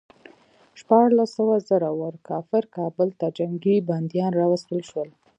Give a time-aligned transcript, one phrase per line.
[0.79, 5.09] شپاړس سوه زړه ور کافر کابل ته جنګي بندیان راوستل شول.